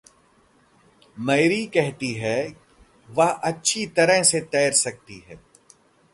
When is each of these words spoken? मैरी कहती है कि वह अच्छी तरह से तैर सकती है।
मैरी 1.17 1.65
कहती 1.65 2.13
है 2.13 2.49
कि 2.49 3.13
वह 3.13 3.29
अच्छी 3.29 3.85
तरह 3.85 4.23
से 4.23 4.41
तैर 4.41 4.71
सकती 4.71 5.23
है। 5.27 5.39